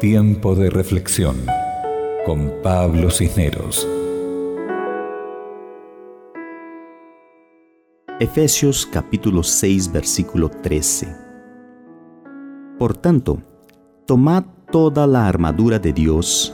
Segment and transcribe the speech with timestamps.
[0.00, 1.36] Tiempo de reflexión
[2.26, 3.88] con Pablo Cisneros.
[8.20, 11.16] Efesios capítulo 6 versículo 13.
[12.78, 13.38] Por tanto,
[14.04, 16.52] tomad toda la armadura de Dios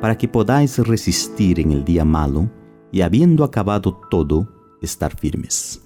[0.00, 2.50] para que podáis resistir en el día malo
[2.90, 4.48] y habiendo acabado todo,
[4.82, 5.80] estar firmes.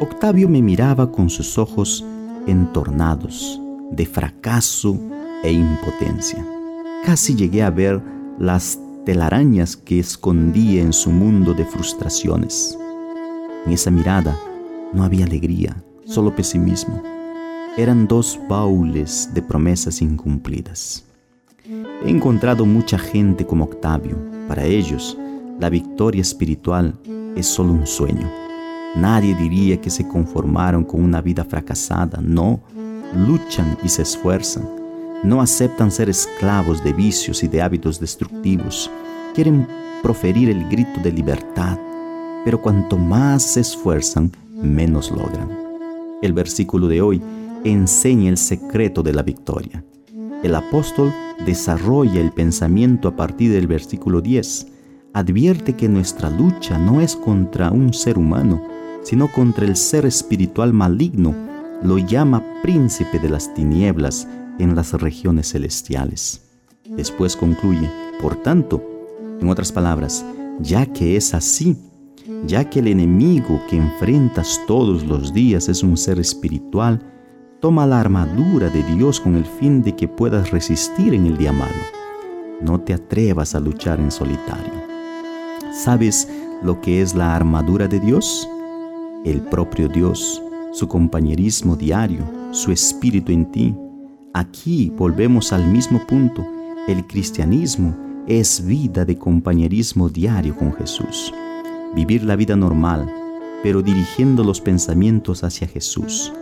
[0.00, 2.02] Octavio me miraba con sus ojos
[2.46, 4.98] entornados de fracaso
[5.46, 6.44] e impotencia.
[7.04, 8.02] Casi llegué a ver
[8.38, 12.76] las telarañas que escondía en su mundo de frustraciones.
[13.64, 14.36] En esa mirada
[14.92, 17.00] no había alegría, solo pesimismo.
[17.76, 21.04] Eran dos baúles de promesas incumplidas.
[22.04, 24.16] He encontrado mucha gente como Octavio.
[24.48, 25.16] Para ellos,
[25.60, 26.98] la victoria espiritual
[27.36, 28.28] es solo un sueño.
[28.96, 32.20] Nadie diría que se conformaron con una vida fracasada.
[32.20, 32.60] No,
[33.14, 34.75] luchan y se esfuerzan.
[35.26, 38.88] No aceptan ser esclavos de vicios y de hábitos destructivos.
[39.34, 39.66] Quieren
[40.00, 41.76] proferir el grito de libertad,
[42.44, 45.50] pero cuanto más se esfuerzan, menos logran.
[46.22, 47.20] El versículo de hoy
[47.64, 49.84] enseña el secreto de la victoria.
[50.44, 51.12] El apóstol
[51.44, 54.68] desarrolla el pensamiento a partir del versículo 10.
[55.12, 58.62] Advierte que nuestra lucha no es contra un ser humano,
[59.02, 61.34] sino contra el ser espiritual maligno.
[61.82, 66.42] Lo llama príncipe de las tinieblas en las regiones celestiales.
[66.84, 67.90] Después concluye,
[68.20, 68.82] por tanto,
[69.40, 70.24] en otras palabras,
[70.60, 71.76] ya que es así,
[72.46, 77.00] ya que el enemigo que enfrentas todos los días es un ser espiritual,
[77.60, 81.52] toma la armadura de Dios con el fin de que puedas resistir en el día
[81.52, 81.74] malo.
[82.60, 84.72] No te atrevas a luchar en solitario.
[85.72, 86.28] ¿Sabes
[86.62, 88.48] lo que es la armadura de Dios?
[89.24, 93.74] El propio Dios, su compañerismo diario, su espíritu en ti.
[94.36, 96.46] Aquí volvemos al mismo punto.
[96.86, 97.96] El cristianismo
[98.28, 101.32] es vida de compañerismo diario con Jesús
[101.94, 103.10] vivir la vida normal,
[103.62, 106.34] pero dirigiendo los pensamientos hacia Jesús.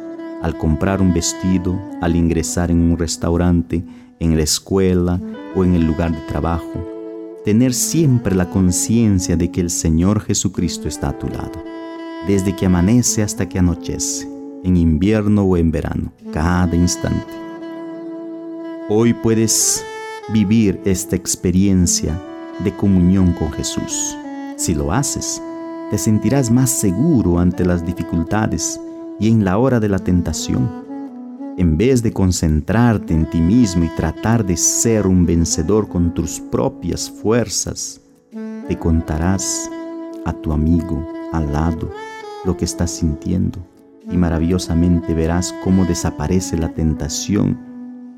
[0.42, 3.84] Al comprar un vestido, al ingresar en un restaurante,
[4.18, 5.20] en la escuela
[5.54, 6.84] o en el lugar de trabajo,
[7.44, 11.62] tener siempre la conciencia de que el Señor Jesucristo está a tu lado,
[12.26, 14.28] desde que amanece hasta que anochece,
[14.64, 17.44] en invierno o en verano, cada instante.
[18.90, 19.82] Hoy puedes
[20.28, 22.20] vivir esta experiencia
[22.62, 24.14] de comunión con Jesús.
[24.56, 25.40] Si lo haces,
[25.90, 28.78] te sentirás más seguro ante las dificultades
[29.18, 30.84] y en la hora de la tentación.
[31.56, 36.38] En vez de concentrarte en ti mismo y tratar de ser un vencedor con tus
[36.38, 38.02] propias fuerzas,
[38.68, 39.70] te contarás
[40.26, 41.02] a tu amigo
[41.32, 41.90] al lado
[42.44, 43.60] lo que estás sintiendo
[44.10, 47.73] y maravillosamente verás cómo desaparece la tentación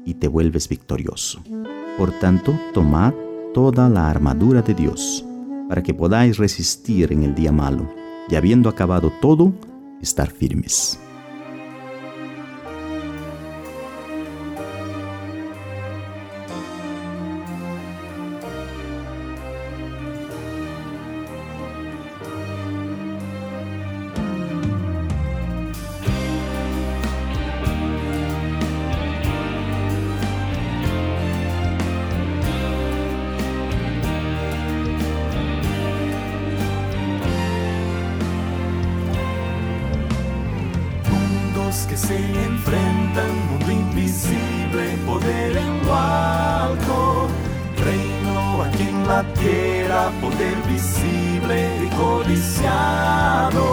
[0.06, 1.42] y te vuelves victorioso.
[1.98, 3.12] Por tanto, tomad
[3.52, 5.22] toda la armadura de Dios
[5.68, 7.90] para que podáis resistir en el día malo,
[8.28, 9.52] y habiendo acabado todo,
[10.00, 10.98] estar firmes.
[42.66, 47.28] Enfrentan, mundo invisible, poder en lo alto,
[47.84, 53.64] reino aquí en la tierra, poder visible y codiciado.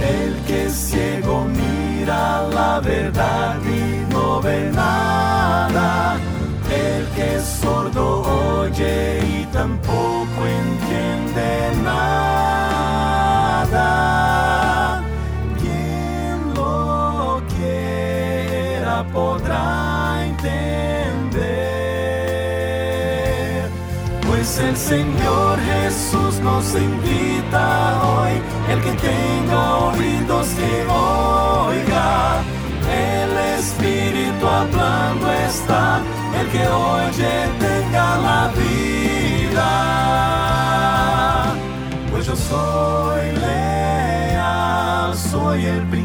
[0.00, 4.93] El que ciego mira la verdad y no ve nada.
[19.12, 21.14] Podrá entender.
[24.26, 28.32] Pues el Señor Jesús nos invita hoy,
[28.70, 32.42] el que tenga oídos que oiga.
[32.86, 36.00] El Espíritu hablando está,
[36.38, 39.70] el que oye tenga la vida.
[42.10, 46.03] Pues yo soy leal, soy el principio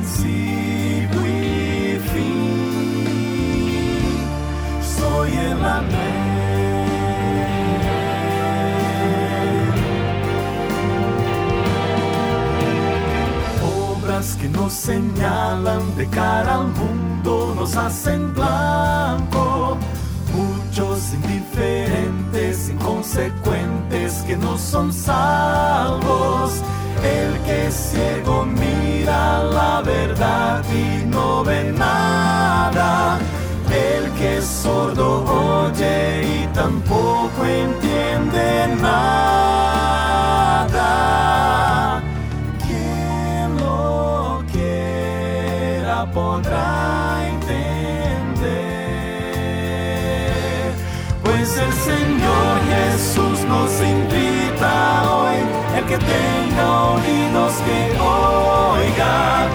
[16.00, 19.78] de cara al mundo, nos hacen blanco
[20.34, 26.64] muchos indiferentes, inconsecuentes que no son salvos.
[27.04, 30.39] El que ciego mira la verdad
[46.06, 47.60] podrá entender.
[51.24, 55.38] Pues el Señor Jesús nos invita hoy,
[55.78, 59.48] el que tenga oídos que oiga.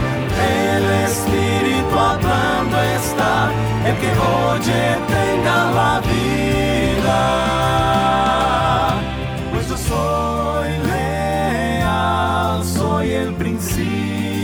[0.75, 3.51] El Espíritu hablando está,
[3.87, 4.11] el que
[4.51, 7.21] oye tenga la vida.
[9.53, 14.44] Pues yo soy leal, soy el principio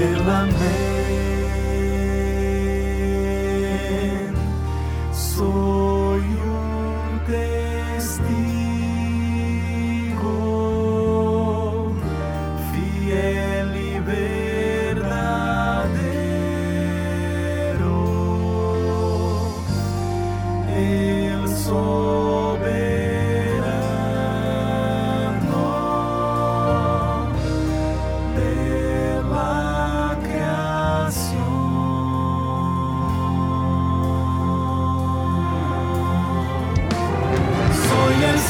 [0.00, 0.99] soy el amén,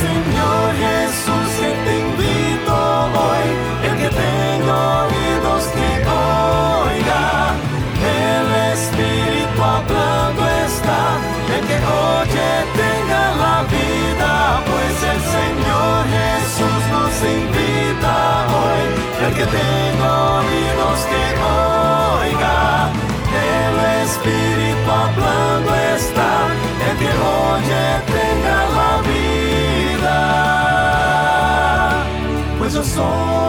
[0.00, 1.50] Señor Jesús
[1.85, 2.75] te invito
[3.20, 3.49] hoy,
[3.85, 7.52] el que tenga oídos que oiga.
[8.00, 11.00] El Espíritu hablando está,
[11.55, 12.49] el que oye
[12.81, 18.14] tenga la vida, pues el Señor Jesús nos invita
[18.56, 18.82] hoy,
[19.26, 21.25] el que tenga oídos que
[22.25, 22.88] oiga.
[23.37, 26.31] El Espíritu hablando está,
[26.88, 28.10] el que oye
[33.00, 33.40] vida.